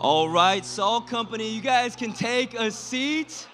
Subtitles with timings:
[0.00, 3.48] All right, Salt Company, you guys can take a seat.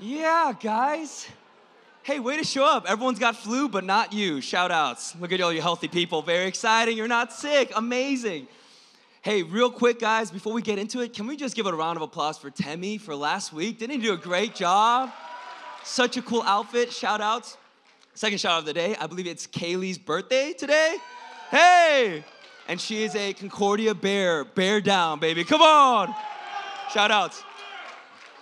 [0.00, 1.28] Yeah, guys.
[2.02, 2.90] Hey, way to show up.
[2.90, 4.40] Everyone's got flu, but not you.
[4.40, 5.14] Shout outs.
[5.20, 6.22] Look at all you healthy people.
[6.22, 6.96] Very exciting.
[6.96, 7.70] You're not sick.
[7.76, 8.48] Amazing.
[9.22, 11.76] Hey, real quick, guys, before we get into it, can we just give it a
[11.76, 13.78] round of applause for Temi for last week?
[13.78, 15.12] Didn't he do a great job?
[15.84, 16.92] Such a cool outfit.
[16.92, 17.56] Shout outs.
[18.14, 20.96] Second shout out of the day, I believe it's Kaylee's birthday today.
[21.52, 22.24] Hey!
[22.66, 24.44] And she is a Concordia Bear.
[24.44, 25.44] Bear down, baby.
[25.44, 26.14] Come on!
[26.92, 27.42] Shout outs.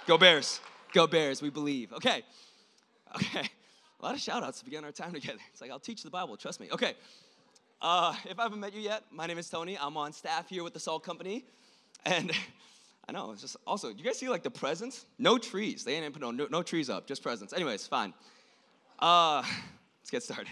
[0.06, 0.60] Go Bears.
[0.92, 1.42] Go Bears.
[1.42, 1.92] We believe.
[1.92, 2.22] Okay.
[3.16, 3.48] Okay.
[4.00, 5.38] A lot of shout outs to begin our time together.
[5.52, 6.68] It's like, I'll teach the Bible, trust me.
[6.72, 6.94] Okay.
[7.80, 9.76] Uh, if I haven't met you yet, my name is Tony.
[9.80, 11.44] I'm on staff here with the Salt Company.
[12.04, 12.32] And
[13.08, 15.06] I know, it's just also, you guys see like the presents?
[15.18, 15.84] No trees.
[15.84, 17.52] They ain't put no, no, no trees up, just presents.
[17.52, 18.14] Anyways, fine.
[18.98, 19.42] Uh,
[20.00, 20.48] let's get started.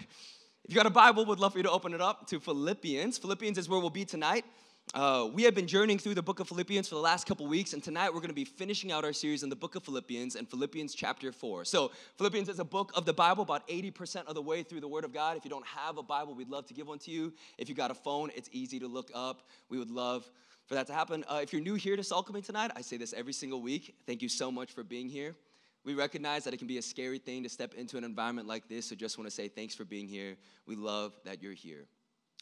[0.63, 3.17] If you got a Bible, we'd love for you to open it up to Philippians.
[3.17, 4.45] Philippians is where we'll be tonight.
[4.93, 7.73] Uh, we have been journeying through the book of Philippians for the last couple weeks,
[7.73, 10.35] and tonight we're going to be finishing out our series in the book of Philippians
[10.35, 11.65] and Philippians chapter 4.
[11.65, 14.87] So, Philippians is a book of the Bible, about 80% of the way through the
[14.87, 15.35] Word of God.
[15.35, 17.33] If you don't have a Bible, we'd love to give one to you.
[17.57, 19.47] If you got a phone, it's easy to look up.
[19.69, 20.29] We would love
[20.67, 21.25] for that to happen.
[21.27, 23.95] Uh, if you're new here to Salt tonight, I say this every single week.
[24.05, 25.35] Thank you so much for being here.
[25.83, 28.69] We recognize that it can be a scary thing to step into an environment like
[28.69, 30.37] this, so just want to say thanks for being here.
[30.67, 31.85] We love that you're here.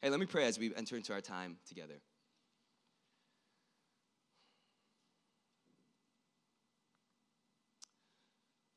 [0.02, 1.96] Hey, let me pray as we enter into our time together.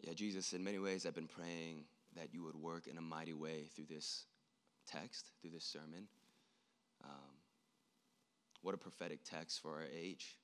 [0.01, 1.85] Yeah, Jesus, in many ways, I've been praying
[2.17, 4.27] that you would work in a mighty way through this
[4.87, 6.07] text, through this sermon.
[7.05, 7.11] Um,
[8.63, 10.37] what a prophetic text for our age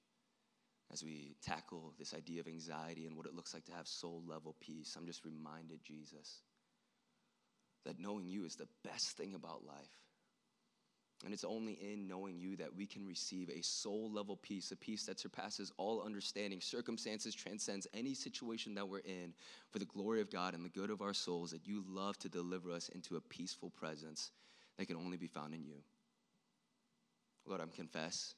[0.93, 4.23] as we tackle this idea of anxiety and what it looks like to have soul
[4.27, 4.97] level peace.
[4.97, 6.41] I'm just reminded, Jesus,
[7.85, 9.99] that knowing you is the best thing about life.
[11.25, 14.77] And it's only in knowing you that we can receive a soul level peace, a
[14.77, 16.61] peace that surpasses all understanding.
[16.61, 19.35] Circumstances transcends any situation that we're in
[19.71, 22.29] for the glory of God and the good of our souls, that you love to
[22.29, 24.31] deliver us into a peaceful presence
[24.79, 25.83] that can only be found in you.
[27.47, 28.35] Lord, I'm confess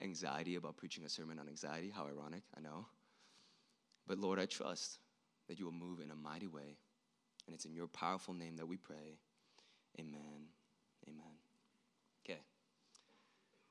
[0.00, 1.92] anxiety about preaching a sermon on anxiety.
[1.94, 2.86] How ironic, I know.
[4.06, 4.98] But Lord, I trust
[5.48, 6.76] that you will move in a mighty way.
[7.46, 9.18] And it's in your powerful name that we pray.
[9.98, 10.48] Amen.
[11.08, 11.32] Amen.
[12.24, 12.40] Okay.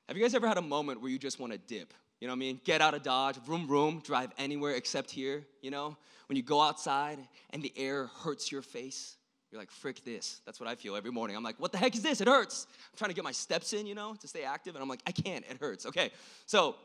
[0.08, 1.92] Have you guys ever had a moment where you just want to dip?
[2.20, 2.60] You know what I mean?
[2.64, 5.96] Get out of Dodge, room, room, drive anywhere except here, you know?
[6.28, 7.18] When you go outside
[7.50, 9.15] and the air hurts your face,
[9.56, 10.40] you're like, frick this.
[10.44, 11.36] That's what I feel every morning.
[11.36, 12.20] I'm like, what the heck is this?
[12.20, 12.66] It hurts.
[12.92, 14.74] I'm trying to get my steps in, you know, to stay active.
[14.74, 15.44] And I'm like, I can't.
[15.50, 15.86] It hurts.
[15.86, 16.10] Okay.
[16.44, 16.76] So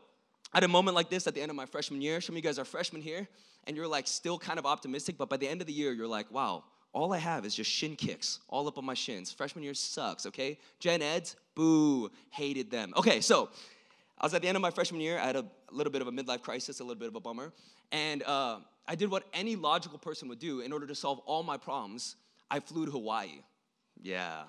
[0.52, 2.20] I had a moment like this at the end of my freshman year.
[2.20, 3.28] Some of you guys are freshmen here,
[3.66, 6.08] and you're like still kind of optimistic, but by the end of the year, you're
[6.08, 9.32] like, wow, all I have is just shin kicks all up on my shins.
[9.32, 10.58] Freshman year sucks, okay?
[10.78, 12.92] Gen Eds, boo, hated them.
[12.96, 13.48] Okay, so
[14.18, 15.18] I was at the end of my freshman year.
[15.18, 17.52] I had a little bit of a midlife crisis, a little bit of a bummer.
[17.90, 21.42] And uh, I did what any logical person would do in order to solve all
[21.42, 22.16] my problems.
[22.52, 23.40] I flew to Hawaii.
[24.02, 24.42] Yeah,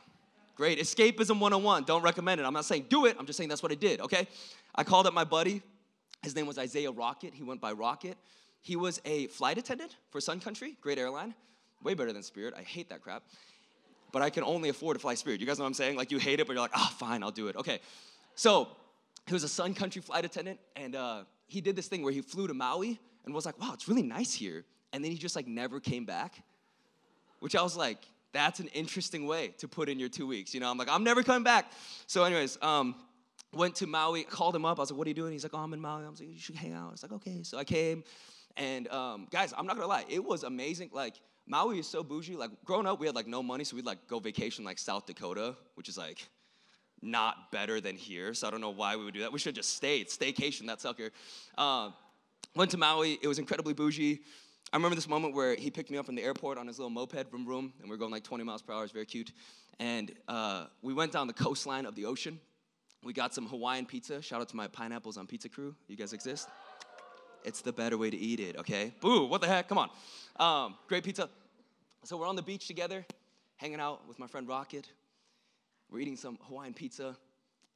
[0.56, 0.78] great.
[0.78, 1.86] Escapism 101.
[1.86, 2.44] Don't recommend it.
[2.44, 4.28] I'm not saying do it, I'm just saying that's what I did, okay?
[4.76, 5.62] I called up my buddy.
[6.22, 7.34] His name was Isaiah Rocket.
[7.34, 8.18] He went by Rocket.
[8.62, 11.34] He was a flight attendant for Sun Country, great airline.
[11.82, 12.54] Way better than Spirit.
[12.58, 13.24] I hate that crap.
[14.12, 15.40] But I can only afford to fly Spirit.
[15.40, 15.96] You guys know what I'm saying?
[15.96, 17.56] Like you hate it, but you're like, ah, oh, fine, I'll do it.
[17.56, 17.80] Okay.
[18.36, 18.68] So
[19.28, 22.22] he was a Sun Country flight attendant, and uh, he did this thing where he
[22.22, 24.66] flew to Maui and was like, wow, it's really nice here.
[24.92, 26.44] And then he just like never came back,
[27.44, 27.98] which I was like,
[28.32, 30.54] that's an interesting way to put in your two weeks.
[30.54, 31.74] You know, I'm like, I'm never coming back.
[32.08, 32.96] So, anyways, um,
[33.52, 34.80] went to Maui, called him up.
[34.80, 35.34] I was like, what are you doing?
[35.34, 36.06] He's like, oh, I'm in Maui.
[36.06, 36.88] I was like, you should hang out.
[36.88, 37.44] I was like, okay.
[37.44, 38.06] So I came,
[38.56, 40.92] and um, guys, I'm not gonna lie, it was amazing.
[40.94, 41.16] Like,
[41.46, 42.38] Maui is so bougie.
[42.38, 45.06] Like growing up, we had like no money, so we'd like go vacation like South
[45.06, 46.26] Dakota, which is like
[47.02, 48.34] not better than here.
[48.34, 49.34] So I don't know why we would do that.
[49.34, 51.10] We should have just stayed, staycation, that sucker.
[51.58, 51.90] Uh,
[52.56, 53.20] went to Maui.
[53.22, 54.22] It was incredibly bougie.
[54.74, 56.90] I remember this moment where he picked me up from the airport on his little
[56.90, 58.84] moped, room room, and we are going like 20 miles per hour.
[58.84, 59.32] It's very cute.
[59.80, 62.40] And uh, we went down the coastline of the ocean.
[63.04, 64.20] We got some Hawaiian pizza.
[64.20, 65.76] Shout out to my pineapples on pizza crew.
[65.88, 66.50] You guys exist?
[67.44, 68.96] It's the better way to eat it, okay?
[69.00, 69.70] Boo, what the heck?
[69.70, 69.90] Come on.
[70.38, 71.30] Um, great pizza.
[72.04, 73.06] So we're on the beach together,
[73.58, 74.90] hanging out with my friend Rocket.
[75.92, 77.16] We're eating some Hawaiian pizza,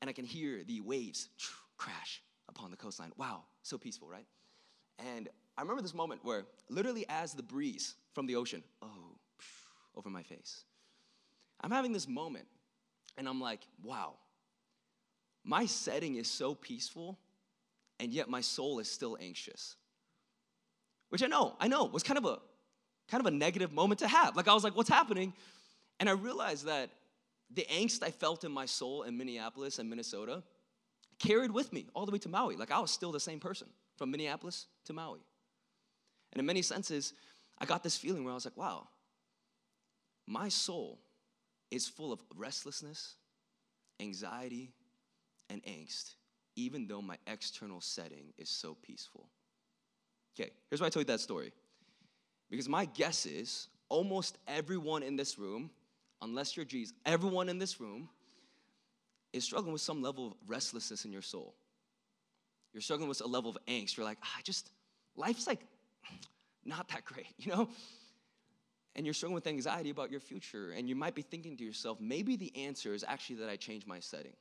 [0.01, 1.29] and I can hear the waves
[1.77, 3.11] crash upon the coastline.
[3.17, 4.25] Wow, so peaceful, right?
[4.97, 9.17] And I remember this moment where, literally, as the breeze from the ocean, oh,
[9.95, 10.63] over my face,
[11.61, 12.45] I'm having this moment,
[13.17, 14.13] and I'm like, wow,
[15.43, 17.17] my setting is so peaceful
[17.99, 19.75] and yet my soul is still anxious.
[21.09, 22.39] Which I know, I know, was kind of a
[23.09, 24.35] kind of a negative moment to have.
[24.35, 25.33] Like I was like, what's happening?
[25.99, 26.89] And I realized that
[27.49, 30.43] the angst I felt in my soul in Minneapolis and Minnesota
[31.17, 32.57] carried with me all the way to Maui.
[32.57, 35.21] Like I was still the same person from Minneapolis to Maui.
[36.37, 37.13] And in many senses,
[37.57, 38.87] I got this feeling where I was like, wow,
[40.27, 40.99] my soul
[41.71, 43.15] is full of restlessness,
[43.99, 44.71] anxiety,
[45.49, 46.13] and angst,
[46.55, 49.27] even though my external setting is so peaceful.
[50.39, 51.53] Okay, here's why I told you that story.
[52.51, 55.71] Because my guess is almost everyone in this room,
[56.21, 58.09] unless you're Jesus, everyone in this room
[59.33, 61.55] is struggling with some level of restlessness in your soul.
[62.73, 63.97] You're struggling with a level of angst.
[63.97, 64.69] You're like, ah, I just,
[65.15, 65.61] life's like
[66.65, 67.69] not that great, you know?
[68.95, 70.71] And you're struggling with anxiety about your future.
[70.71, 73.85] And you might be thinking to yourself, maybe the answer is actually that I change
[73.85, 74.33] my setting.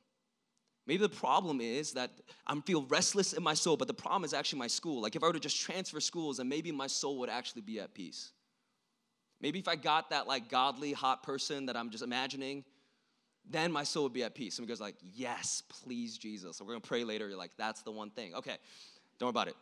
[0.87, 2.11] Maybe the problem is that
[2.47, 5.03] I feel restless in my soul, but the problem is actually my school.
[5.03, 7.81] Like if I were to just transfer schools, then maybe my soul would actually be
[7.81, 8.31] at peace.
[9.41, 12.65] Maybe if I got that like godly hot person that I'm just imagining,
[13.49, 14.55] then my soul would be at peace.
[14.57, 16.57] Somebody goes like, yes, please, Jesus.
[16.57, 17.29] So we're gonna pray later.
[17.29, 18.35] You're like, that's the one thing.
[18.35, 18.57] Okay,
[19.19, 19.57] don't worry about it.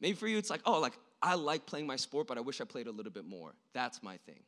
[0.00, 0.92] Maybe for you, it's like, oh, like
[1.22, 3.54] I like playing my sport, but I wish I played a little bit more.
[3.72, 4.42] That's my thing.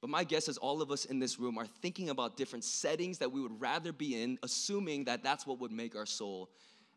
[0.00, 3.18] But my guess is all of us in this room are thinking about different settings
[3.18, 6.50] that we would rather be in, assuming that that's what would make our soul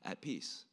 [0.04, 0.66] at peace.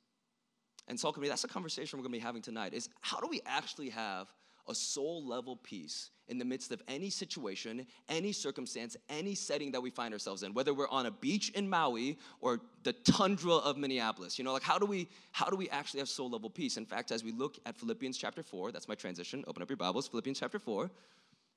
[0.89, 3.91] And so, that's a conversation we're gonna be having tonight is how do we actually
[3.91, 4.33] have
[4.69, 9.81] a soul level peace in the midst of any situation, any circumstance, any setting that
[9.81, 13.77] we find ourselves in, whether we're on a beach in Maui or the tundra of
[13.77, 14.39] Minneapolis.
[14.39, 16.77] You know, like how do we how do we actually have soul level peace?
[16.77, 19.45] In fact, as we look at Philippians chapter 4, that's my transition.
[19.47, 20.91] Open up your Bibles, Philippians chapter 4.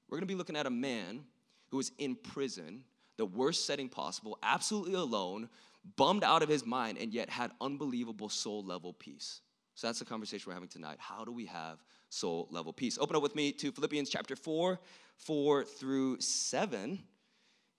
[0.10, 1.24] We're going to be looking at a man
[1.70, 2.84] who is in prison,
[3.18, 5.50] the worst setting possible, absolutely alone,
[5.96, 9.42] bummed out of his mind, and yet had unbelievable soul level peace.
[9.76, 10.98] So that's the conversation we're having tonight.
[11.00, 12.98] How do we have soul level peace?
[13.00, 14.80] Open up with me to Philippians chapter 4,
[15.18, 17.00] 4 through 7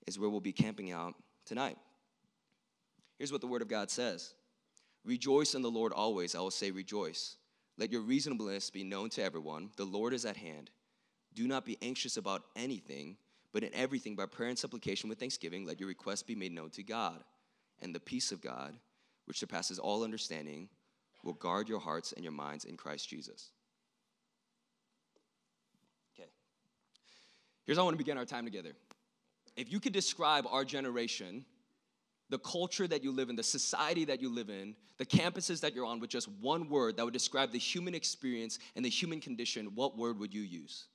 [0.07, 1.15] is where we'll be camping out
[1.47, 1.79] tonight.
[3.19, 4.35] Here's what the Word of God says
[5.05, 6.35] Rejoice in the Lord always.
[6.35, 7.37] I will say, rejoice.
[7.79, 9.71] Let your reasonableness be known to everyone.
[9.77, 10.71] The Lord is at hand.
[11.35, 13.17] Do not be anxious about anything,
[13.53, 16.71] but in everything, by prayer and supplication with thanksgiving, let your requests be made known
[16.71, 17.23] to God.
[17.83, 18.75] And the peace of God,
[19.27, 20.69] which surpasses all understanding,
[21.27, 23.51] will guard your hearts and your minds in Christ Jesus.
[26.15, 26.29] Okay.
[27.67, 28.73] Here's how I want to begin our time together.
[29.57, 31.45] If you could describe our generation,
[32.29, 35.75] the culture that you live in, the society that you live in, the campuses that
[35.75, 39.21] you're on with just one word that would describe the human experience and the human
[39.21, 40.87] condition, what word would you use?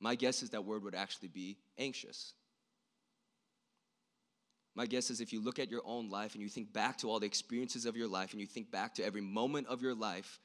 [0.00, 2.34] My guess is that word would actually be anxious.
[4.78, 7.10] My guess is if you look at your own life and you think back to
[7.10, 9.92] all the experiences of your life and you think back to every moment of your
[9.92, 10.38] life,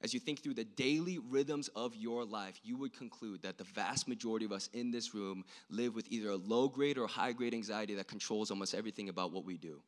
[0.00, 3.64] as you think through the daily rhythms of your life, you would conclude that the
[3.64, 7.32] vast majority of us in this room live with either a low grade or high
[7.32, 9.82] grade anxiety that controls almost everything about what we do.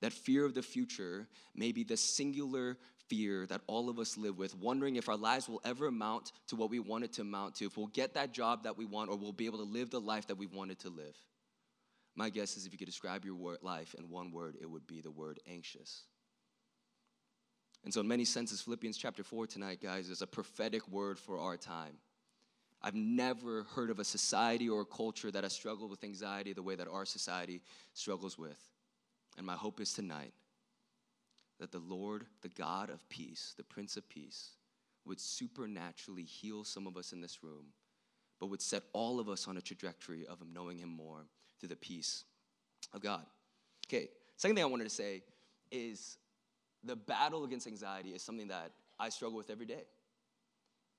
[0.00, 2.78] That fear of the future may be the singular
[3.10, 6.56] fear that all of us live with, wondering if our lives will ever amount to
[6.56, 9.10] what we want it to amount to, if we'll get that job that we want,
[9.10, 11.18] or we'll be able to live the life that we wanted to live.
[12.16, 14.86] My guess is if you could describe your word, life in one word, it would
[14.86, 16.04] be the word anxious.
[17.84, 21.38] And so, in many senses, Philippians chapter 4 tonight, guys, is a prophetic word for
[21.38, 21.98] our time.
[22.82, 26.62] I've never heard of a society or a culture that has struggled with anxiety the
[26.62, 27.60] way that our society
[27.92, 28.58] struggles with.
[29.36, 30.32] And my hope is tonight
[31.60, 34.50] that the Lord, the God of peace, the Prince of Peace,
[35.04, 37.66] would supernaturally heal some of us in this room,
[38.40, 41.26] but would set all of us on a trajectory of knowing Him more
[41.58, 42.24] through the peace
[42.92, 43.24] of God.
[43.88, 45.22] Okay, second thing I wanted to say
[45.70, 46.18] is
[46.84, 49.84] the battle against anxiety is something that I struggle with every day.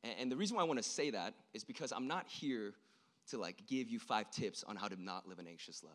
[0.03, 2.73] And, the reason why I want to say that is because I'm not here
[3.29, 5.93] to like give you five tips on how to not live an anxious life.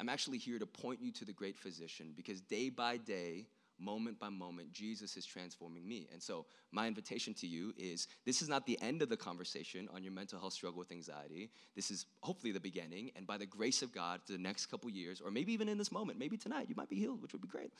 [0.00, 3.46] I'm actually here to point you to the great physician because day by day,
[3.78, 6.08] moment by moment, Jesus is transforming me.
[6.12, 9.88] And so, my invitation to you is this is not the end of the conversation
[9.94, 11.50] on your mental health struggle with anxiety.
[11.74, 13.10] This is hopefully the beginning.
[13.16, 15.92] And by the grace of God, the next couple years, or maybe even in this
[15.92, 17.72] moment, maybe tonight, you might be healed, which would be great.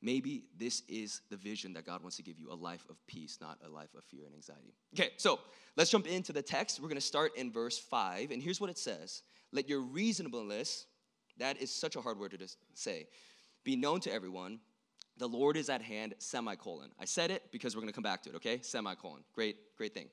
[0.00, 3.38] Maybe this is the vision that God wants to give you a life of peace,
[3.40, 4.74] not a life of fear and anxiety.
[4.94, 5.40] Okay, so
[5.76, 6.80] let's jump into the text.
[6.80, 9.22] We're gonna start in verse 5, and here's what it says
[9.52, 10.86] Let your reasonableness,
[11.38, 13.08] that is such a hard word to say,
[13.64, 14.60] be known to everyone
[15.18, 16.90] the Lord is at hand, semicolon.
[16.98, 18.60] I said it because we're gonna come back to it, okay?
[18.62, 19.22] Semicolon.
[19.34, 20.08] Great, great thing.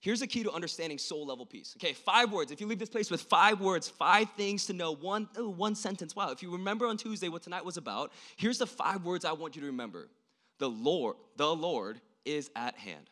[0.00, 1.74] Here's the key to understanding soul level peace.
[1.78, 2.52] Okay, five words.
[2.52, 5.74] If you leave this place with five words, five things to know, one, oh, one
[5.74, 6.14] sentence.
[6.14, 9.32] Wow, if you remember on Tuesday what tonight was about, here's the five words I
[9.32, 10.10] want you to remember.
[10.58, 13.08] The Lord, the Lord is at hand.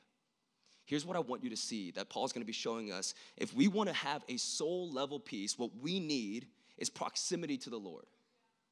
[0.85, 3.15] Here's what I want you to see that Paul's gonna be showing us.
[3.39, 7.79] If we wanna have a soul level peace, what we need is proximity to the
[7.79, 8.05] Lord.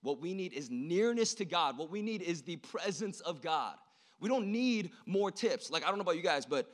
[0.02, 1.76] What we need is nearness to God.
[1.76, 3.74] What we need is the presence of God.
[4.18, 5.70] We don't need more tips.
[5.70, 6.70] Like, I don't know about you guys, but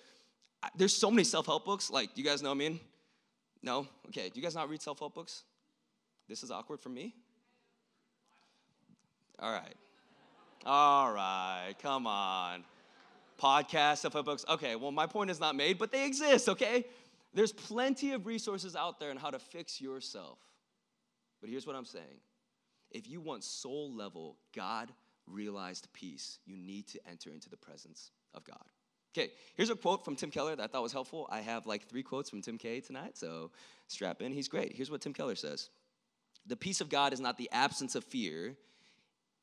[0.76, 1.90] there's so many self help books.
[1.90, 2.80] Like, you guys know what I mean?
[3.62, 3.86] No?
[4.08, 4.28] Okay.
[4.28, 5.44] Do you guys not read self help books?
[6.28, 7.14] This is awkward for me.
[9.38, 9.74] All right.
[10.64, 11.74] All right.
[11.82, 12.64] Come on.
[13.40, 14.44] Podcasts, self help books.
[14.48, 14.76] Okay.
[14.76, 16.84] Well, my point is not made, but they exist, okay?
[17.34, 20.38] There's plenty of resources out there on how to fix yourself.
[21.40, 22.20] But here's what I'm saying
[22.96, 24.90] if you want soul level, God
[25.26, 28.64] realized peace, you need to enter into the presence of God.
[29.14, 31.28] Okay, here's a quote from Tim Keller that I thought was helpful.
[31.30, 33.50] I have like three quotes from Tim K tonight, so
[33.88, 34.32] strap in.
[34.32, 34.74] He's great.
[34.74, 35.68] Here's what Tim Keller says
[36.46, 38.56] The peace of God is not the absence of fear,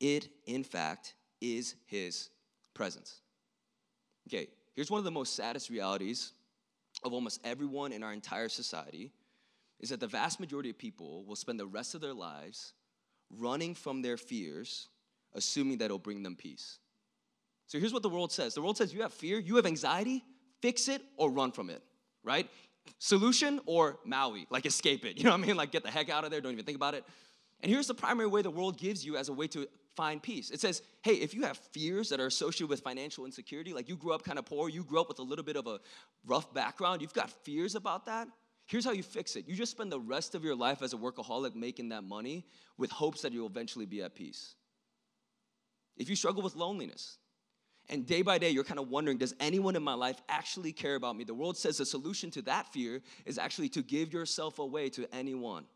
[0.00, 2.30] it, in fact, is his
[2.72, 3.20] presence.
[4.28, 6.32] Okay, here's one of the most saddest realities
[7.04, 9.12] of almost everyone in our entire society
[9.78, 12.72] is that the vast majority of people will spend the rest of their lives
[13.38, 14.88] running from their fears,
[15.34, 16.78] assuming that it'll bring them peace.
[17.66, 20.24] So here's what the world says the world says you have fear, you have anxiety,
[20.60, 21.82] fix it or run from it,
[22.22, 22.48] right?
[22.98, 25.16] Solution or Maui, like escape it.
[25.18, 25.56] You know what I mean?
[25.56, 27.04] Like get the heck out of there, don't even think about it.
[27.60, 30.50] And here's the primary way the world gives you as a way to find peace.
[30.50, 33.96] It says, hey, if you have fears that are associated with financial insecurity, like you
[33.96, 35.78] grew up kind of poor, you grew up with a little bit of a
[36.26, 38.28] rough background, you've got fears about that,
[38.66, 40.96] Here's how you fix it you just spend the rest of your life as a
[40.96, 42.46] workaholic making that money
[42.78, 44.54] with hopes that you'll eventually be at peace.
[45.96, 47.18] If you struggle with loneliness,
[47.88, 50.94] and day by day you're kind of wondering, does anyone in my life actually care
[50.94, 51.24] about me?
[51.24, 55.06] The world says the solution to that fear is actually to give yourself away to
[55.14, 55.66] anyone.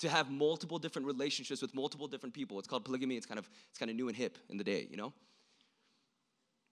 [0.00, 2.58] To have multiple different relationships with multiple different people.
[2.58, 3.16] It's called polygamy.
[3.16, 5.12] It's kind of it's kind of new and hip in the day, you know.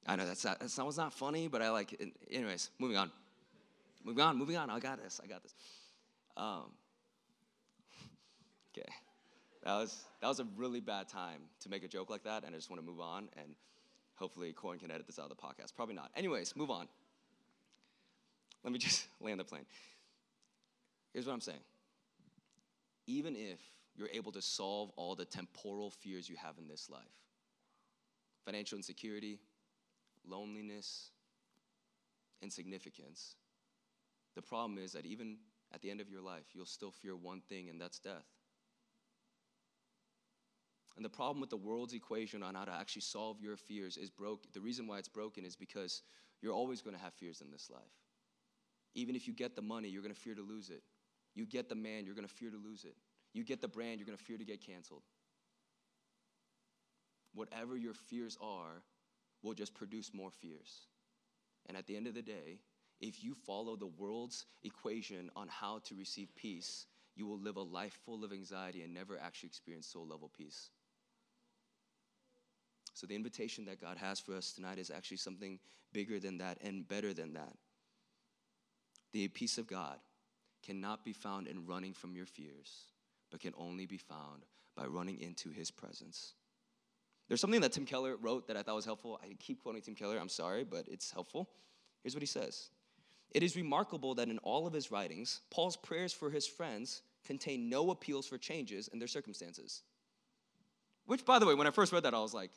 [0.04, 2.08] I know that's not, that sounds not funny, but I like it.
[2.28, 3.12] Anyways, moving on.
[4.04, 4.71] Moving on, moving on.
[4.71, 5.21] I got this.
[5.23, 5.54] I got this.
[6.37, 6.73] Um,
[8.78, 8.88] okay,
[9.64, 12.54] that was that was a really bad time to make a joke like that, and
[12.54, 13.28] I just want to move on.
[13.37, 13.54] And
[14.14, 15.75] hopefully, Corin can edit this out of the podcast.
[15.76, 16.11] Probably not.
[16.16, 16.88] Anyways, move on.
[18.64, 19.66] Let me just land the plane.
[21.12, 21.61] Here's what I'm saying.
[23.07, 23.59] Even if
[23.97, 27.02] you're able to solve all the temporal fears you have in this life
[28.47, 29.38] financial insecurity,
[30.26, 31.11] loneliness,
[32.42, 33.35] insignificance
[34.34, 35.38] the problem is that even
[35.72, 38.26] at the end of your life, you'll still fear one thing, and that's death.
[40.96, 44.10] And the problem with the world's equation on how to actually solve your fears is
[44.10, 44.52] broke.
[44.52, 46.02] The reason why it's broken is because
[46.42, 47.80] you're always going to have fears in this life.
[48.94, 50.82] Even if you get the money, you're going to fear to lose it.
[51.34, 52.96] You get the man, you're going to fear to lose it.
[53.32, 55.02] You get the brand, you're going to fear to get canceled.
[57.32, 58.82] Whatever your fears are
[59.42, 60.88] will just produce more fears.
[61.66, 62.58] And at the end of the day,
[63.00, 67.62] if you follow the world's equation on how to receive peace, you will live a
[67.62, 70.71] life full of anxiety and never actually experience soul level peace.
[72.95, 75.59] So, the invitation that God has for us tonight is actually something
[75.92, 77.54] bigger than that and better than that.
[79.12, 79.99] The peace of God
[80.62, 82.85] cannot be found in running from your fears,
[83.30, 84.45] but can only be found
[84.76, 86.35] by running into his presence.
[87.28, 89.21] There's something that Tim Keller wrote that I thought was helpful.
[89.23, 91.49] I keep quoting Tim Keller, I'm sorry, but it's helpful.
[92.02, 92.71] Here's what he says
[93.32, 97.68] it is remarkable that in all of his writings, Paul's prayers for his friends contain
[97.68, 99.82] no appeals for changes in their circumstances.
[101.06, 102.50] Which, by the way, when I first read that, I was like,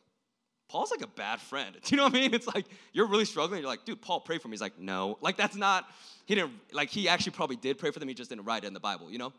[0.69, 1.75] Paul's like a bad friend.
[1.83, 2.33] Do you know what I mean?
[2.33, 3.61] It's like you're really struggling.
[3.61, 4.53] You're like, dude, Paul, pray for me.
[4.53, 5.17] He's like, no.
[5.21, 5.85] Like, that's not,
[6.25, 8.07] he didn't, like, he actually probably did pray for them.
[8.07, 9.33] He just didn't write it in the Bible, you know?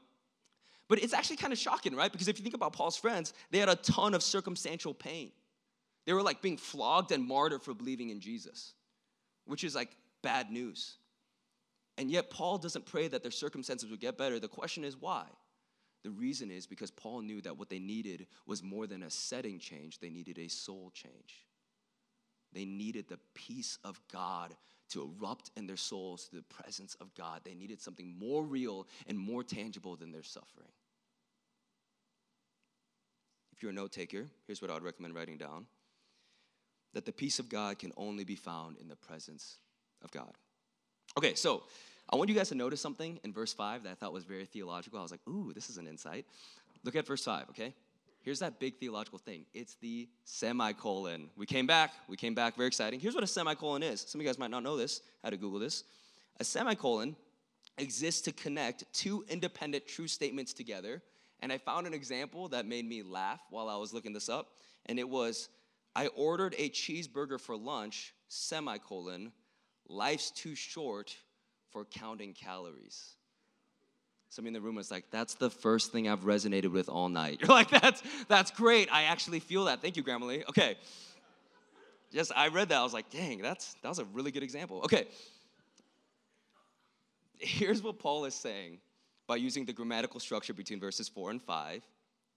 [0.86, 2.12] But it's actually kind of shocking, right?
[2.12, 5.32] Because if you think about Paul's friends, they had a ton of circumstantial pain.
[6.04, 8.74] They were like being flogged and martyred for believing in Jesus,
[9.46, 9.90] which is like
[10.22, 10.96] bad news.
[11.96, 14.40] And yet, Paul doesn't pray that their circumstances would get better.
[14.40, 15.26] The question is why?
[16.02, 19.58] The reason is because Paul knew that what they needed was more than a setting
[19.58, 21.46] change, they needed a soul change.
[22.52, 24.54] They needed the peace of God
[24.90, 27.40] to erupt in their souls to the presence of God.
[27.44, 30.68] They needed something more real and more tangible than their suffering.
[33.52, 35.66] If you're a note taker, here's what I would recommend writing down
[36.92, 39.58] that the peace of God can only be found in the presence
[40.02, 40.32] of God.
[41.16, 41.62] Okay, so
[42.10, 44.46] I want you guys to notice something in verse 5 that I thought was very
[44.46, 44.98] theological.
[44.98, 46.26] I was like, ooh, this is an insight.
[46.82, 47.72] Look at verse 5, okay?
[48.22, 51.28] Here's that big theological thing it's the semicolon.
[51.36, 52.98] We came back, we came back, very exciting.
[52.98, 54.00] Here's what a semicolon is.
[54.00, 55.84] Some of you guys might not know this, how to Google this.
[56.40, 57.14] A semicolon
[57.78, 61.00] exists to connect two independent true statements together.
[61.40, 64.48] And I found an example that made me laugh while I was looking this up.
[64.86, 65.48] And it was,
[65.94, 69.32] I ordered a cheeseburger for lunch, semicolon,
[69.88, 71.16] life's too short
[71.70, 73.16] for counting calories.
[74.28, 77.38] Some in the room was like, that's the first thing I've resonated with all night.
[77.40, 78.88] You're like, that's that's great.
[78.92, 79.80] I actually feel that.
[79.80, 80.48] Thank you, Grammarly.
[80.48, 80.76] Okay.
[82.10, 82.78] Yes, I read that.
[82.78, 84.80] I was like, dang, that's that was a really good example.
[84.84, 85.06] Okay.
[87.38, 88.78] Here's what Paul is saying
[89.26, 91.82] by using the grammatical structure between verses four and five.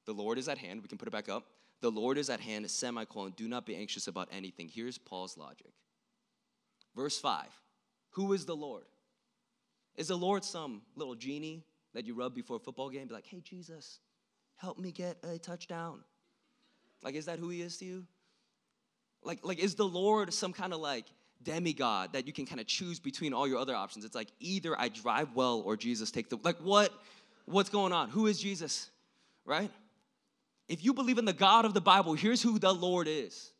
[0.06, 0.82] The Lord is at hand.
[0.82, 1.46] We can put it back up.
[1.82, 4.68] The Lord is at hand, semicolon, do not be anxious about anything.
[4.68, 5.74] Here's Paul's logic.
[6.98, 7.46] Verse 5
[8.12, 8.84] Who is the Lord?
[9.96, 11.64] Is the Lord some little genie
[11.94, 13.08] that you rub before a football game?
[13.08, 14.00] Be like, hey, Jesus,
[14.58, 16.02] help me get a touchdown.
[17.04, 18.06] Like, is that who he is to you?
[19.24, 21.06] Like, like is the Lord some kind of like
[21.44, 24.04] demigod that you can kind of choose between all your other options?
[24.04, 26.92] It's like either I drive well or Jesus take the like what
[27.46, 28.10] what's going on?
[28.10, 28.90] Who is Jesus?
[29.46, 29.72] Right?
[30.68, 33.52] If you believe in the God of the Bible, here's who the Lord is.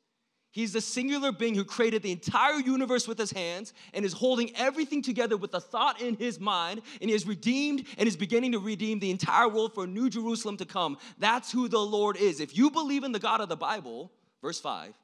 [0.58, 4.56] He's the singular being who created the entire universe with his hands and is holding
[4.56, 8.54] everything together with a thought in his mind, and he has redeemed and is beginning
[8.54, 10.98] to redeem the entire world for a new Jerusalem to come.
[11.20, 12.40] That's who the Lord is.
[12.40, 14.12] If you believe in the God of the Bible,
[14.42, 14.96] verse 5,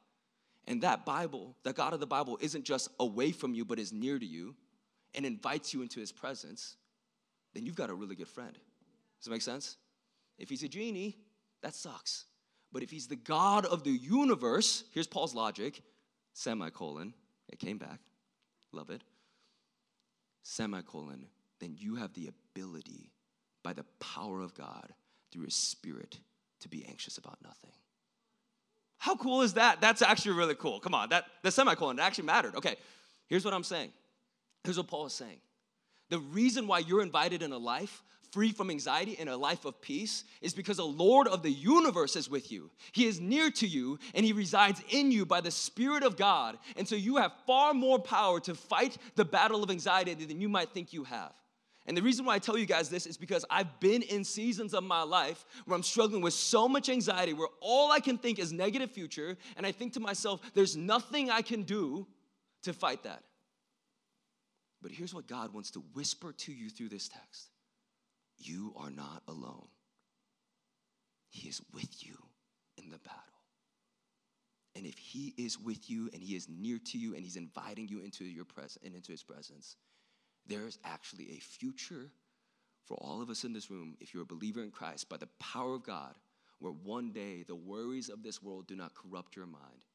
[0.65, 3.93] and that Bible, the God of the Bible, isn't just away from you, but is
[3.93, 4.55] near to you
[5.13, 6.77] and invites you into his presence,
[7.53, 8.53] then you've got a really good friend.
[9.19, 9.77] Does that make sense?
[10.39, 11.15] If he's a genie,
[11.61, 12.25] that sucks.
[12.73, 15.81] But if he's the God of the universe, here's Paul's logic
[16.33, 17.13] semicolon,
[17.51, 17.99] it came back,
[18.71, 19.03] love it,
[20.41, 21.27] semicolon,
[21.59, 23.11] then you have the ability
[23.63, 24.91] by the power of God
[25.31, 26.17] through his spirit
[26.61, 27.71] to be anxious about nothing.
[28.97, 29.79] How cool is that?
[29.79, 30.79] That's actually really cool.
[30.79, 32.55] Come on, that the semicolon actually mattered.
[32.55, 32.75] Okay,
[33.27, 33.91] here's what I'm saying.
[34.63, 35.37] Here's what Paul is saying.
[36.09, 38.01] The reason why you're invited in a life
[38.33, 42.15] free from anxiety and a life of peace is because the Lord of the universe
[42.15, 42.71] is with you.
[42.91, 46.57] He is near to you and He resides in you by the Spirit of God.
[46.75, 50.49] And so you have far more power to fight the battle of anxiety than you
[50.49, 51.31] might think you have.
[51.85, 54.73] And the reason why I tell you guys this is because I've been in seasons
[54.73, 58.39] of my life where I'm struggling with so much anxiety, where all I can think
[58.39, 59.37] is negative future.
[59.57, 62.07] And I think to myself, there's nothing I can do
[62.63, 63.21] to fight that.
[64.81, 67.52] But here's what God wants to whisper to you through this text
[68.37, 69.67] you are not alone.
[71.29, 72.15] He is with you
[72.77, 73.19] in the battle.
[74.75, 77.87] And if he is with you and he is near to you and he's inviting
[77.87, 79.75] you into your presence and into his presence,
[80.47, 82.09] there is actually a future
[82.85, 85.29] for all of us in this room if you're a believer in Christ by the
[85.39, 86.15] power of God
[86.59, 89.85] where one day the worries of this world do not corrupt your mind.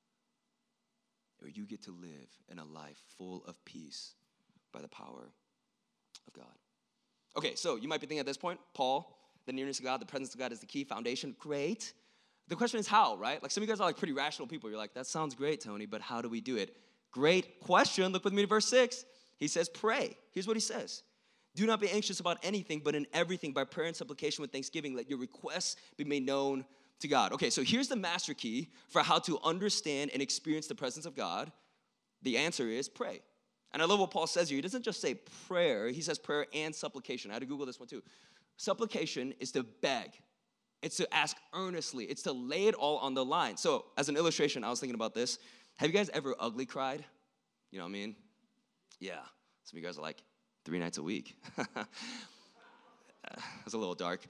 [1.38, 4.14] Where you get to live in a life full of peace
[4.72, 5.32] by the power
[6.26, 6.44] of God.
[7.36, 10.06] Okay, so you might be thinking at this point, Paul, the nearness of God, the
[10.06, 11.34] presence of God is the key foundation.
[11.38, 11.92] Great.
[12.48, 13.42] The question is how, right?
[13.42, 14.70] Like some of you guys are like pretty rational people.
[14.70, 16.76] You're like, that sounds great, Tony, but how do we do it?
[17.10, 18.12] Great question.
[18.12, 19.04] Look with me to verse 6.
[19.38, 20.16] He says, pray.
[20.32, 21.02] Here's what he says.
[21.54, 24.94] Do not be anxious about anything, but in everything, by prayer and supplication with thanksgiving,
[24.94, 26.64] let your requests be made known
[27.00, 27.32] to God.
[27.32, 31.16] Okay, so here's the master key for how to understand and experience the presence of
[31.16, 31.50] God.
[32.22, 33.20] The answer is pray.
[33.72, 34.56] And I love what Paul says here.
[34.56, 35.14] He doesn't just say
[35.46, 37.30] prayer, he says prayer and supplication.
[37.30, 38.02] I had to Google this one too.
[38.56, 40.10] Supplication is to beg,
[40.82, 43.56] it's to ask earnestly, it's to lay it all on the line.
[43.56, 45.38] So, as an illustration, I was thinking about this.
[45.76, 47.04] Have you guys ever ugly cried?
[47.70, 48.16] You know what I mean?
[48.98, 49.20] Yeah.
[49.64, 50.22] Some of you guys are like,
[50.64, 51.36] three nights a week.
[51.56, 51.86] That's
[53.74, 54.26] a little dark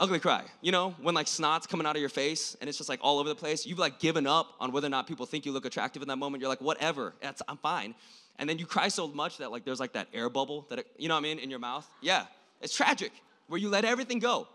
[0.00, 0.44] ugly cry.
[0.60, 3.18] You know, when like snot's coming out of your face and it's just like all
[3.18, 3.66] over the place.
[3.66, 6.16] You've like given up on whether or not people think you look attractive in that
[6.16, 6.40] moment.
[6.40, 7.94] You're like, whatever, that's, I'm fine.
[8.38, 10.86] And then you cry so much that like there's like that air bubble that, it,
[10.96, 11.88] you know what I mean, in your mouth.
[12.00, 12.26] Yeah,
[12.60, 13.12] it's tragic
[13.48, 14.46] where you let everything go.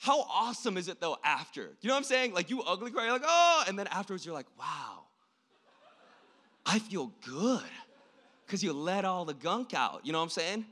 [0.00, 1.62] How awesome is it though after?
[1.80, 2.32] You know what I'm saying?
[2.32, 5.04] Like you ugly cry, you're like, oh, and then afterwards you're like, wow,
[6.64, 7.62] I feel good
[8.46, 10.00] because you let all the gunk out.
[10.04, 10.66] You know what I'm saying?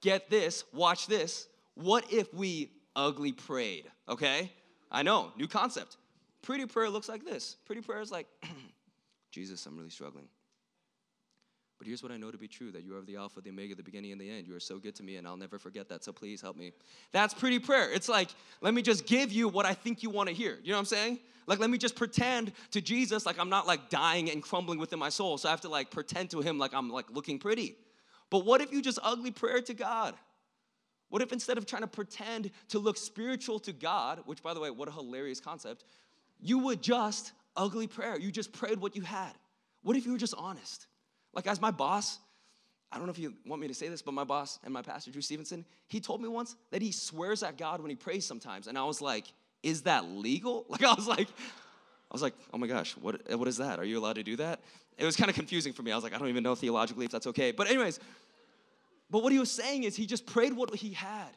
[0.00, 1.48] Get this, watch this.
[1.74, 4.50] What if we ugly prayed, okay?
[4.90, 5.96] I know, new concept.
[6.42, 7.56] Pretty prayer looks like this.
[7.64, 8.26] Pretty prayer is like,
[9.30, 10.26] Jesus, I'm really struggling.
[11.78, 13.76] But here's what I know to be true that you are the Alpha, the Omega,
[13.76, 14.48] the beginning, and the end.
[14.48, 16.72] You are so good to me, and I'll never forget that, so please help me.
[17.12, 17.88] That's pretty prayer.
[17.92, 18.30] It's like,
[18.60, 20.58] let me just give you what I think you want to hear.
[20.64, 21.20] You know what I'm saying?
[21.46, 24.98] Like, let me just pretend to Jesus like I'm not like dying and crumbling within
[24.98, 25.38] my soul.
[25.38, 27.76] So I have to like pretend to him like I'm like looking pretty.
[28.28, 30.14] But what if you just ugly prayer to God?
[31.10, 34.60] What if instead of trying to pretend to look spiritual to God, which by the
[34.60, 35.84] way, what a hilarious concept,
[36.40, 38.18] you would just ugly prayer.
[38.18, 39.32] You just prayed what you had.
[39.82, 40.86] What if you were just honest?
[41.34, 42.18] Like, as my boss,
[42.90, 44.82] I don't know if you want me to say this, but my boss and my
[44.82, 48.24] pastor, Drew Stevenson, he told me once that he swears at God when he prays
[48.24, 48.66] sometimes.
[48.66, 49.26] And I was like,
[49.62, 50.64] is that legal?
[50.70, 53.78] Like, I was like, I was like, oh my gosh, what, what is that?
[53.78, 54.60] Are you allowed to do that?
[54.96, 55.92] It was kind of confusing for me.
[55.92, 57.52] I was like, I don't even know theologically if that's okay.
[57.52, 58.00] But, anyways,
[59.10, 61.30] But what he was saying is he just prayed what he had.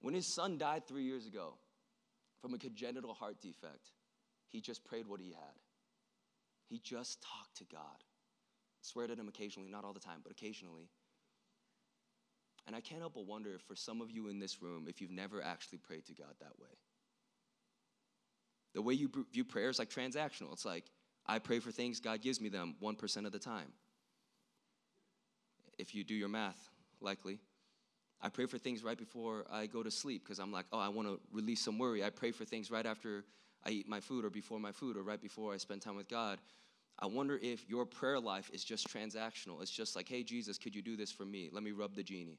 [0.00, 1.54] When his son died three years ago
[2.40, 3.90] from a congenital heart defect,
[4.48, 5.54] he just prayed what he had.
[6.68, 8.04] He just talked to God.
[8.82, 10.88] Swear at him occasionally, not all the time, but occasionally.
[12.66, 15.10] And I can't help but wonder for some of you in this room, if you've
[15.10, 16.68] never actually prayed to God that way.
[18.74, 20.52] The way you view prayer is like transactional.
[20.52, 20.84] It's like,
[21.26, 23.72] I pray for things, God gives me them 1% of the time.
[25.78, 26.68] If you do your math,
[27.00, 27.38] likely.
[28.20, 30.88] I pray for things right before I go to sleep because I'm like, oh, I
[30.88, 32.02] want to release some worry.
[32.04, 33.24] I pray for things right after
[33.64, 36.08] I eat my food or before my food or right before I spend time with
[36.08, 36.38] God.
[36.98, 39.62] I wonder if your prayer life is just transactional.
[39.62, 41.48] It's just like, hey, Jesus, could you do this for me?
[41.52, 42.38] Let me rub the genie.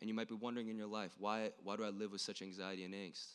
[0.00, 2.42] And you might be wondering in your life, why, why do I live with such
[2.42, 3.34] anxiety and angst?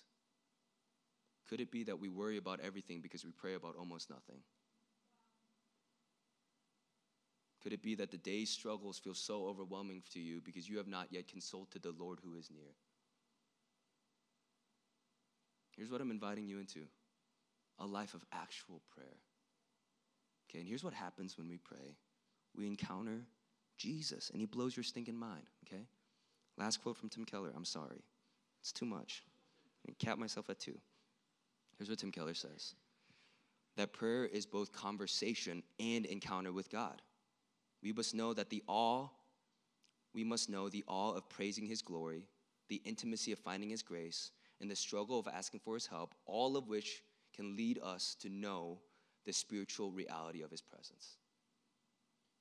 [1.50, 4.40] Could it be that we worry about everything because we pray about almost nothing?
[7.64, 10.88] Could it be that the day's struggles feel so overwhelming to you because you have
[10.88, 12.76] not yet consulted the Lord who is near?
[15.76, 16.82] Here's what I'm inviting you into
[17.80, 19.18] a life of actual prayer.
[20.50, 21.96] Okay, and here's what happens when we pray
[22.56, 23.26] we encounter
[23.78, 25.88] Jesus, and he blows your stinking mind, okay?
[26.58, 28.04] Last quote from Tim Keller I'm sorry.
[28.62, 29.24] It's too much.
[29.88, 30.78] I cap myself at two.
[31.78, 32.76] Here's what Tim Keller says
[33.76, 37.02] that prayer is both conversation and encounter with God.
[37.84, 39.10] We must know that the awe,
[40.14, 42.26] we must know the awe of praising his glory,
[42.70, 46.56] the intimacy of finding his grace, and the struggle of asking for his help, all
[46.56, 47.04] of which
[47.36, 48.80] can lead us to know
[49.26, 51.18] the spiritual reality of his presence.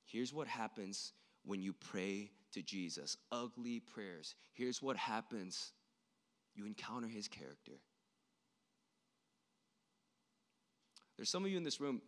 [0.05, 1.11] Here's what happens
[1.43, 4.35] when you pray to Jesus ugly prayers.
[4.53, 5.73] Here's what happens
[6.55, 7.73] you encounter his character.
[11.17, 12.01] There's some of you in this room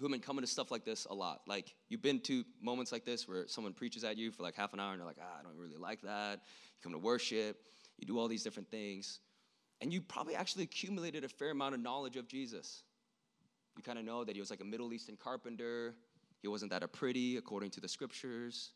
[0.00, 1.42] who have been coming to stuff like this a lot.
[1.46, 4.72] Like, you've been to moments like this where someone preaches at you for like half
[4.72, 6.40] an hour and you're like, ah, I don't really like that.
[6.40, 7.58] You come to worship,
[7.98, 9.20] you do all these different things,
[9.82, 12.82] and you probably actually accumulated a fair amount of knowledge of Jesus.
[13.76, 15.94] You kind of know that he was like a Middle Eastern carpenter,
[16.40, 18.70] he wasn't that a pretty according to the scriptures.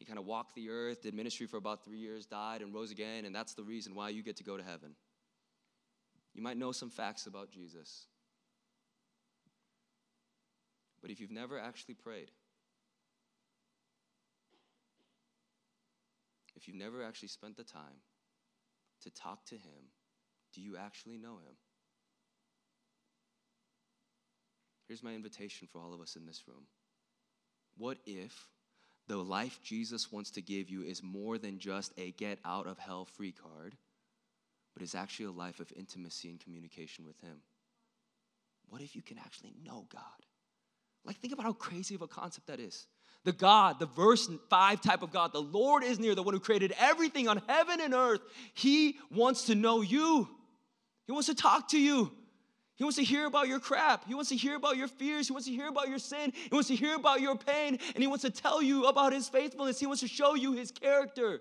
[0.00, 2.90] He kind of walked the earth, did ministry for about three years, died, and rose
[2.90, 4.94] again, and that's the reason why you get to go to heaven.
[6.34, 8.06] You might know some facts about Jesus.
[11.00, 12.30] But if you've never actually prayed,
[16.56, 18.02] if you've never actually spent the time
[19.02, 19.92] to talk to Him,
[20.52, 21.54] do you actually know Him?
[24.88, 26.64] Here's my invitation for all of us in this room.
[27.76, 28.48] What if
[29.06, 32.78] the life Jesus wants to give you is more than just a get out of
[32.78, 33.76] hell free card,
[34.74, 37.36] but is actually a life of intimacy and communication with Him?
[38.68, 40.02] What if you can actually know God?
[41.04, 42.86] Like, think about how crazy of a concept that is.
[43.24, 46.40] The God, the verse 5 type of God, the Lord is near, the one who
[46.40, 48.20] created everything on heaven and earth.
[48.54, 50.28] He wants to know you,
[51.06, 52.12] He wants to talk to you.
[52.76, 54.06] He wants to hear about your crap.
[54.06, 55.26] He wants to hear about your fears.
[55.26, 56.32] He wants to hear about your sin.
[56.32, 57.76] He wants to hear about your pain.
[57.94, 59.80] And He wants to tell you about His faithfulness.
[59.80, 61.40] He wants to show you His character.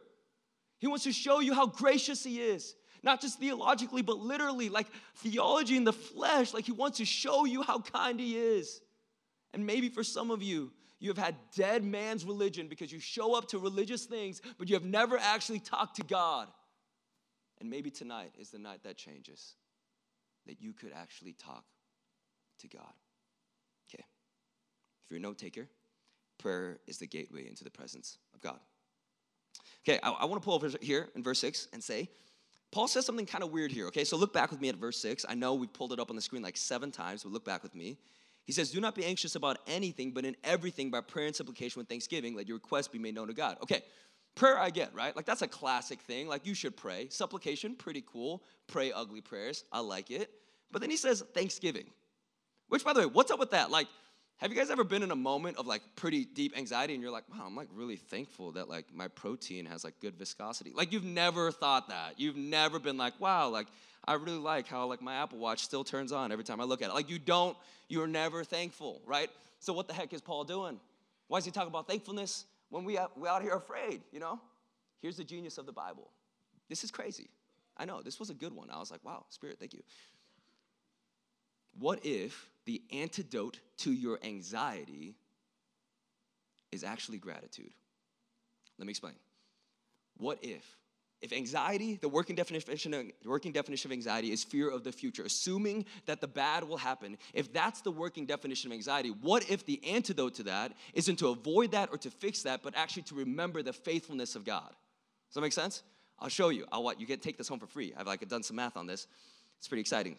[0.79, 2.73] He wants to show you how gracious He is.
[3.03, 6.55] Not just theologically, but literally, like theology in the flesh.
[6.55, 8.81] Like He wants to show you how kind He is.
[9.57, 13.35] And maybe for some of you, you have had dead man's religion because you show
[13.35, 16.47] up to religious things, but you have never actually talked to God.
[17.59, 19.55] And maybe tonight is the night that changes,
[20.45, 21.63] that you could actually talk
[22.59, 22.93] to God.
[23.89, 24.03] Okay.
[25.03, 25.67] If you're a note taker,
[26.37, 28.59] prayer is the gateway into the presence of God.
[29.89, 32.09] Okay, I, I want to pull over here in verse 6 and say,
[32.71, 34.03] Paul says something kind of weird here, okay?
[34.03, 35.25] So look back with me at verse 6.
[35.27, 37.63] I know we pulled it up on the screen like seven times, but look back
[37.63, 37.97] with me.
[38.47, 41.81] He says, Do not be anxious about anything, but in everything by prayer and supplication
[41.81, 43.57] with thanksgiving, let your requests be made known to God.
[43.61, 43.83] Okay,
[44.35, 45.13] prayer I get, right?
[45.13, 46.29] Like that's a classic thing.
[46.29, 47.09] Like you should pray.
[47.09, 48.41] Supplication, pretty cool.
[48.67, 49.65] Pray ugly prayers.
[49.71, 50.31] I like it.
[50.71, 51.87] But then he says thanksgiving.
[52.69, 53.69] Which, by the way, what's up with that?
[53.69, 53.87] Like,
[54.37, 57.11] have you guys ever been in a moment of like pretty deep anxiety and you're
[57.11, 60.71] like, wow, I'm like really thankful that like my protein has like good viscosity?
[60.73, 62.13] Like you've never thought that.
[62.17, 63.67] You've never been like, wow, like
[64.07, 66.81] I really like how like my Apple Watch still turns on every time I look
[66.81, 66.93] at it.
[66.93, 67.57] Like you don't,
[67.89, 69.29] you're never thankful, right?
[69.59, 70.79] So what the heck is Paul doing?
[71.27, 74.39] Why is he talking about thankfulness when we out, we out here afraid, you know?
[75.01, 76.09] Here's the genius of the Bible.
[76.69, 77.29] This is crazy.
[77.75, 78.69] I know, this was a good one.
[78.71, 79.83] I was like, wow, Spirit, thank you.
[81.77, 85.15] What if the antidote to your anxiety
[86.71, 87.71] is actually gratitude?
[88.79, 89.13] Let me explain.
[90.17, 90.65] What if
[91.21, 95.85] if anxiety, the working definition, working definition of anxiety is fear of the future, assuming
[96.05, 99.83] that the bad will happen, if that's the working definition of anxiety, what if the
[99.83, 103.63] antidote to that isn't to avoid that or to fix that, but actually to remember
[103.63, 104.69] the faithfulness of God?
[104.69, 105.81] Does that make sense?
[106.19, 106.65] I'll show you.
[106.71, 107.93] I'll you can take this home for free.
[107.97, 109.07] I've like done some math on this.
[109.57, 110.17] It's pretty exciting.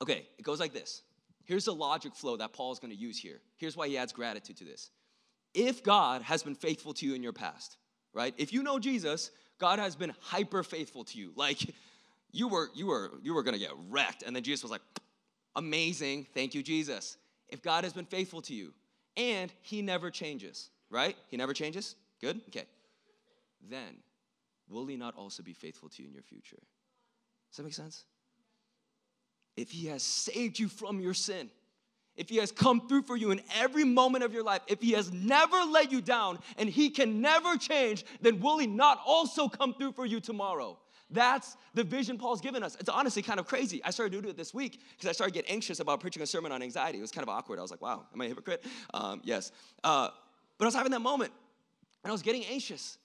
[0.00, 1.02] Okay, it goes like this.
[1.44, 3.40] Here's the logic flow that Paul is going to use here.
[3.56, 4.90] Here's why he adds gratitude to this.
[5.52, 7.76] If God has been faithful to you in your past,
[8.14, 8.34] right?
[8.38, 11.32] If you know Jesus, God has been hyper faithful to you.
[11.36, 11.74] Like
[12.32, 14.82] you were you were you were to get wrecked and then Jesus was like
[15.56, 16.26] amazing.
[16.34, 17.16] Thank you Jesus.
[17.48, 18.72] If God has been faithful to you
[19.16, 21.16] and he never changes, right?
[21.28, 21.94] He never changes?
[22.20, 22.40] Good?
[22.48, 22.64] Okay.
[23.70, 23.98] Then
[24.68, 26.60] will he not also be faithful to you in your future?
[27.50, 28.04] Does that make sense?
[29.56, 31.50] If he has saved you from your sin,
[32.16, 34.92] if he has come through for you in every moment of your life, if he
[34.92, 39.48] has never let you down and he can never change, then will he not also
[39.48, 40.78] come through for you tomorrow?
[41.10, 42.76] That's the vision Paul's given us.
[42.80, 43.82] It's honestly kind of crazy.
[43.84, 46.50] I started doing it this week because I started getting anxious about preaching a sermon
[46.52, 46.98] on anxiety.
[46.98, 47.58] It was kind of awkward.
[47.58, 48.64] I was like, wow, am I a hypocrite?
[48.92, 49.52] Um, yes.
[49.82, 50.08] Uh,
[50.58, 51.32] but I was having that moment
[52.02, 52.98] and I was getting anxious.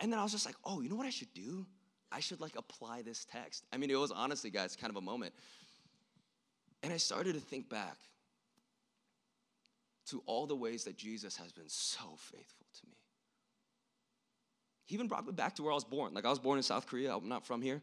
[0.00, 1.66] And then I was just like, oh, you know what I should do?
[2.12, 3.64] I should like apply this text.
[3.72, 5.34] I mean, it was honestly, guys, kind of a moment.
[6.82, 7.96] And I started to think back
[10.06, 12.96] to all the ways that Jesus has been so faithful to me.
[14.86, 16.14] He even brought me back to where I was born.
[16.14, 17.82] Like, I was born in South Korea, I'm not from here.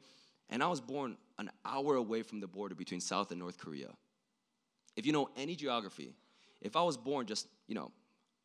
[0.50, 3.90] And I was born an hour away from the border between South and North Korea.
[4.96, 6.14] If you know any geography,
[6.62, 7.92] if I was born just, you know,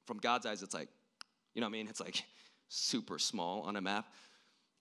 [0.07, 0.89] from God's eyes, it's like,
[1.55, 1.89] you know what I mean?
[1.89, 2.25] It's like
[2.69, 4.07] super small on a map.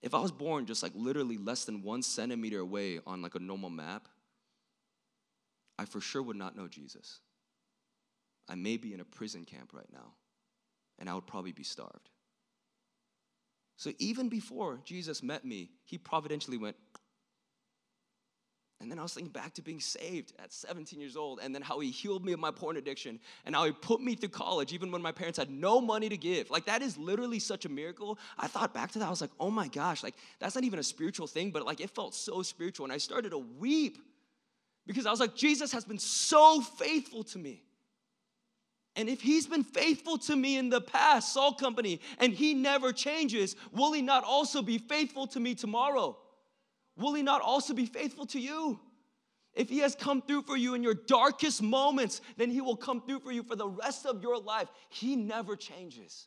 [0.02, 3.40] If I was born just like literally less than one centimeter away on like a
[3.40, 4.08] normal map,
[5.78, 7.20] I for sure would not know Jesus.
[8.48, 10.14] I may be in a prison camp right now,
[10.98, 12.08] and I would probably be starved.
[13.76, 16.76] So even before Jesus met me, he providentially went,
[18.80, 21.62] and then I was thinking back to being saved at 17 years old, and then
[21.62, 24.72] how he healed me of my porn addiction, and how he put me through college,
[24.72, 26.48] even when my parents had no money to give.
[26.48, 28.18] Like, that is literally such a miracle.
[28.38, 30.78] I thought back to that, I was like, oh my gosh, like, that's not even
[30.78, 32.86] a spiritual thing, but like, it felt so spiritual.
[32.86, 33.98] And I started to weep
[34.86, 37.62] because I was like, Jesus has been so faithful to me.
[38.98, 42.92] And if he's been faithful to me in the past, Salt Company, and he never
[42.92, 46.18] changes, will he not also be faithful to me tomorrow?
[46.96, 48.80] Will he not also be faithful to you?
[49.54, 53.00] If he has come through for you in your darkest moments, then he will come
[53.00, 54.66] through for you for the rest of your life.
[54.88, 56.26] He never changes.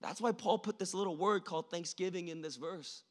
[0.00, 3.02] That's why Paul put this little word called thanksgiving in this verse.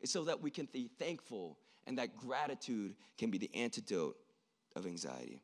[0.00, 1.58] It's so that we can be thankful
[1.88, 4.16] and that gratitude can be the antidote
[4.76, 5.42] of anxiety.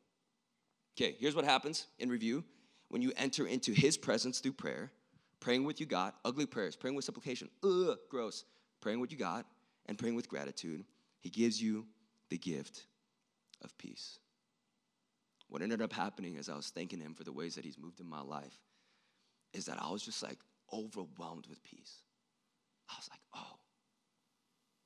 [0.97, 2.45] Okay, here's what happens in review
[2.89, 4.91] when you enter into his presence through prayer,
[5.39, 8.43] praying what you got, ugly prayers, praying with supplication, ugh, gross,
[8.81, 9.45] praying what you got,
[9.85, 10.83] and praying with gratitude,
[11.21, 11.85] he gives you
[12.29, 12.85] the gift
[13.63, 14.19] of peace.
[15.47, 17.99] What ended up happening as I was thanking him for the ways that he's moved
[17.99, 18.59] in my life
[19.53, 20.37] is that I was just like
[20.71, 22.03] overwhelmed with peace.
[22.89, 23.57] I was like, oh,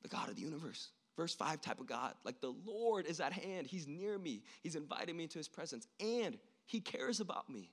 [0.01, 0.89] the God of the universe.
[1.15, 2.13] Verse 5 type of God.
[2.23, 3.67] Like the Lord is at hand.
[3.67, 4.41] He's near me.
[4.61, 5.87] He's invited me into his presence.
[5.99, 7.69] And he cares about me.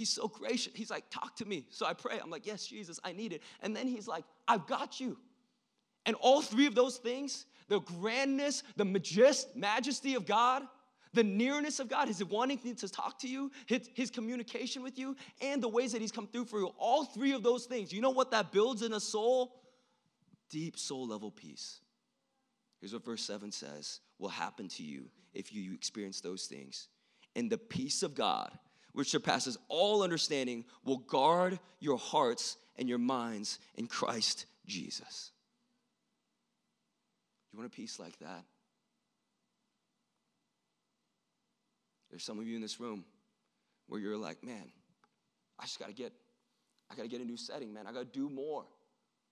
[0.00, 0.72] He's so gracious.
[0.74, 1.66] He's like, talk to me.
[1.68, 2.18] So I pray.
[2.22, 3.42] I'm like, yes, Jesus, I need it.
[3.60, 5.18] And then he's like, I've got you.
[6.06, 10.62] And all three of those things the grandness, the majest, majesty of God,
[11.12, 15.14] the nearness of God, his wanting to talk to you, his, his communication with you,
[15.42, 16.70] and the ways that he's come through for you.
[16.78, 17.92] All three of those things.
[17.92, 19.60] You know what that builds in a soul?
[20.48, 21.80] Deep soul level peace.
[22.80, 26.88] Here's what verse 7 says will happen to you if you experience those things.
[27.36, 28.58] And the peace of God,
[28.92, 35.32] which surpasses all understanding, will guard your hearts and your minds in Christ Jesus.
[37.52, 38.44] You want a peace like that?
[42.10, 43.04] There's some of you in this room
[43.86, 44.70] where you're like, man,
[45.58, 46.12] I just gotta get,
[46.90, 47.86] I gotta get a new setting, man.
[47.86, 48.64] I gotta do more.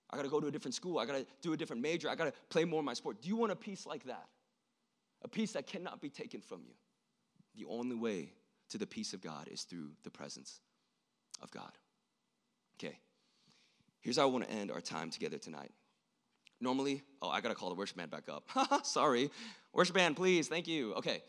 [0.09, 0.99] I gotta go to a different school.
[0.99, 2.09] I gotta do a different major.
[2.09, 3.21] I gotta play more of my sport.
[3.21, 4.27] Do you want a peace like that?
[5.23, 6.73] A peace that cannot be taken from you.
[7.55, 8.33] The only way
[8.69, 10.61] to the peace of God is through the presence
[11.41, 11.71] of God.
[12.77, 12.97] Okay,
[14.01, 15.71] here's how I wanna end our time together tonight.
[16.61, 18.49] Normally, oh, I gotta call the worship band back up.
[18.85, 19.29] Sorry.
[19.73, 20.47] Worship band, please.
[20.47, 20.93] Thank you.
[20.95, 21.23] Okay.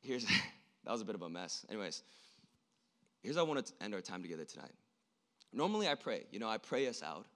[0.00, 0.24] Here's,
[0.84, 1.64] that was a bit of a mess.
[1.68, 2.02] Anyways,
[3.22, 4.72] here's how I want to end our time together tonight.
[5.52, 6.24] Normally, I pray.
[6.32, 7.26] You know, I pray us out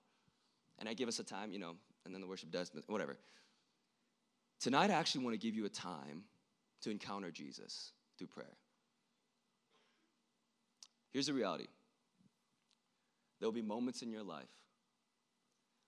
[0.78, 3.16] and I give us a time, you know, and then the worship does, whatever.
[4.58, 6.24] Tonight, I actually want to give you a time
[6.82, 8.56] to encounter Jesus through prayer.
[11.12, 11.66] Here's the reality
[13.38, 14.48] there'll be moments in your life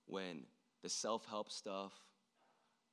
[0.07, 0.45] when
[0.83, 1.93] the self help stuff,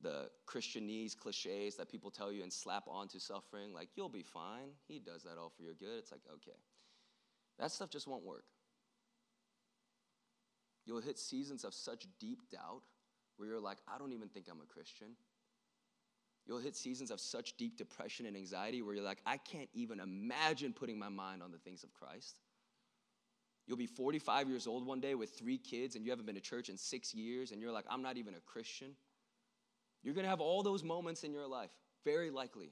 [0.01, 4.69] the Christianese cliches that people tell you and slap onto suffering, like, you'll be fine.
[4.87, 5.99] He does that all for your good.
[5.99, 6.57] It's like, okay.
[7.59, 8.45] That stuff just won't work.
[10.85, 12.81] You'll hit seasons of such deep doubt
[13.37, 15.15] where you're like, I don't even think I'm a Christian.
[16.45, 19.99] You'll hit seasons of such deep depression and anxiety where you're like, I can't even
[19.99, 22.39] imagine putting my mind on the things of Christ.
[23.67, 26.41] You'll be 45 years old one day with three kids and you haven't been to
[26.41, 28.95] church in six years and you're like, I'm not even a Christian.
[30.03, 31.71] You're gonna have all those moments in your life,
[32.03, 32.71] very likely.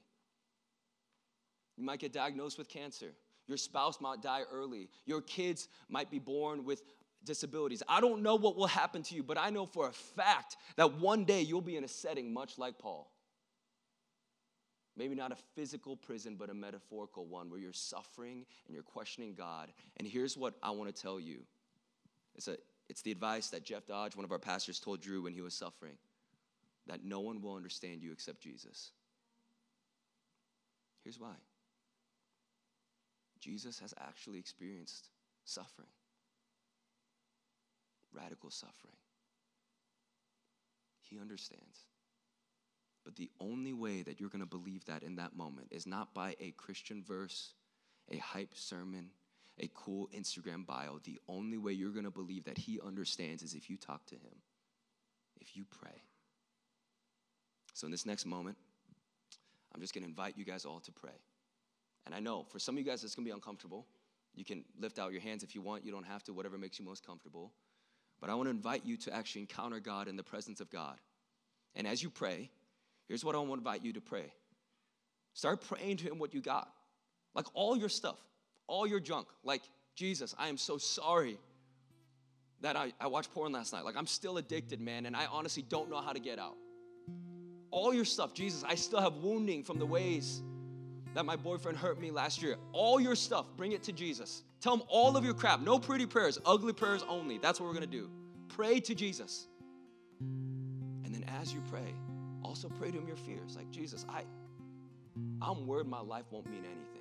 [1.76, 3.12] You might get diagnosed with cancer.
[3.48, 4.88] Your spouse might die early.
[5.04, 6.82] Your kids might be born with
[7.24, 7.82] disabilities.
[7.88, 10.94] I don't know what will happen to you, but I know for a fact that
[11.00, 13.10] one day you'll be in a setting much like Paul.
[14.96, 19.34] Maybe not a physical prison, but a metaphorical one where you're suffering and you're questioning
[19.34, 19.72] God.
[19.96, 21.40] And here's what I want to tell you
[22.36, 22.56] it's, a,
[22.88, 25.54] it's the advice that Jeff Dodge, one of our pastors, told Drew when he was
[25.54, 25.94] suffering
[26.86, 28.92] that no one will understand you except Jesus.
[31.02, 31.34] Here's why
[33.40, 35.10] Jesus has actually experienced
[35.44, 35.88] suffering,
[38.12, 38.96] radical suffering.
[41.02, 41.80] He understands.
[43.04, 46.14] But the only way that you're going to believe that in that moment is not
[46.14, 47.52] by a Christian verse,
[48.10, 49.10] a hype sermon,
[49.60, 50.98] a cool Instagram bio.
[51.04, 54.14] The only way you're going to believe that He understands is if you talk to
[54.14, 54.36] Him,
[55.40, 56.02] if you pray.
[57.74, 58.56] So, in this next moment,
[59.74, 61.18] I'm just going to invite you guys all to pray.
[62.06, 63.86] And I know for some of you guys, it's going to be uncomfortable.
[64.34, 66.78] You can lift out your hands if you want, you don't have to, whatever makes
[66.78, 67.52] you most comfortable.
[68.20, 70.98] But I want to invite you to actually encounter God in the presence of God.
[71.74, 72.50] And as you pray,
[73.08, 74.32] Here's what I want to invite you to pray
[75.34, 76.68] start praying to Him what you got.
[77.34, 78.18] Like all your stuff,
[78.66, 79.26] all your junk.
[79.42, 79.62] Like,
[79.96, 81.38] Jesus, I am so sorry
[82.60, 83.84] that I, I watched porn last night.
[83.84, 86.54] Like, I'm still addicted, man, and I honestly don't know how to get out.
[87.70, 90.42] All your stuff, Jesus, I still have wounding from the ways
[91.14, 92.56] that my boyfriend hurt me last year.
[92.72, 94.42] All your stuff, bring it to Jesus.
[94.60, 95.60] Tell him all of your crap.
[95.60, 97.38] No pretty prayers, ugly prayers only.
[97.38, 98.08] That's what we're gonna do.
[98.48, 99.46] Pray to Jesus.
[100.20, 101.94] And then as you pray,
[102.44, 103.56] also pray to him your fears.
[103.56, 104.22] Like, Jesus, I,
[105.42, 106.94] I'm worried my life won't mean anything.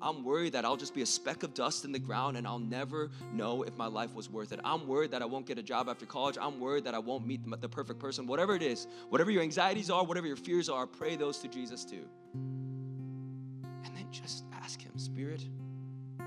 [0.00, 2.58] I'm worried that I'll just be a speck of dust in the ground and I'll
[2.58, 4.60] never know if my life was worth it.
[4.62, 6.36] I'm worried that I won't get a job after college.
[6.40, 8.26] I'm worried that I won't meet the perfect person.
[8.26, 11.84] Whatever it is, whatever your anxieties are, whatever your fears are, pray those to Jesus
[11.84, 12.04] too.
[12.34, 15.42] And then just ask Him, Spirit,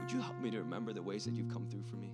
[0.02, 2.12] would you help me to remember the ways that you've come through for me?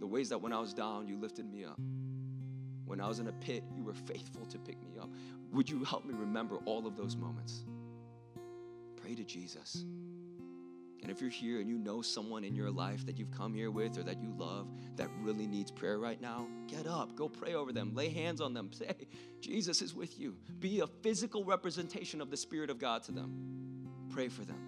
[0.00, 1.78] The ways that when I was down, you lifted me up.
[2.86, 5.10] When I was in a pit, you were faithful to pick me up.
[5.52, 7.64] Would you help me remember all of those moments?
[8.96, 9.84] Pray to Jesus.
[11.02, 13.70] And if you're here and you know someone in your life that you've come here
[13.70, 17.54] with or that you love that really needs prayer right now, get up, go pray
[17.54, 18.94] over them, lay hands on them, say,
[19.40, 20.36] Jesus is with you.
[20.58, 23.32] Be a physical representation of the Spirit of God to them.
[24.10, 24.58] Pray for them.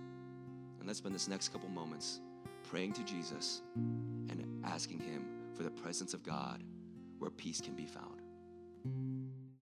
[0.78, 2.20] And let's spend this next couple moments
[2.70, 6.62] praying to Jesus and asking Him for the presence of God
[7.18, 8.22] where peace can be found.